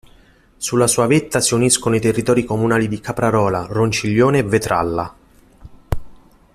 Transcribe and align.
Sulla 0.57 0.87
sua 0.87 1.05
vetta 1.05 1.39
si 1.41 1.53
uniscono 1.53 1.95
i 1.95 1.99
territori 2.01 2.43
comunali 2.43 2.87
di 2.87 2.99
Caprarola, 2.99 3.67
Ronciglione 3.69 4.39
e 4.39 4.43
Vetralla. 4.43 5.15